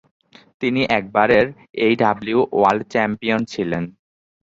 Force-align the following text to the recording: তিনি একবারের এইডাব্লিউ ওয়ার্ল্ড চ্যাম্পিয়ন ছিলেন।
তিনি 0.61 0.81
একবারের 0.99 1.45
এইডাব্লিউ 1.85 2.39
ওয়ার্ল্ড 2.51 2.83
চ্যাম্পিয়ন 2.93 3.41
ছিলেন। 3.53 3.83